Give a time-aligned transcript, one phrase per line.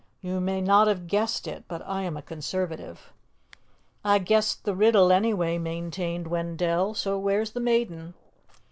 [0.21, 3.13] You may not have guessed it but I am a conservative."
[4.03, 8.15] "I guessed the riddle, anyway," maintained Wendell, "so where's the Maiden?"